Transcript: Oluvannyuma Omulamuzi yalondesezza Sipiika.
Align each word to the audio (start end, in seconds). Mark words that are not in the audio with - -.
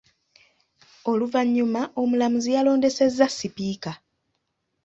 Oluvannyuma 1.11 1.81
Omulamuzi 2.01 2.49
yalondesezza 2.55 3.25
Sipiika. 3.37 3.91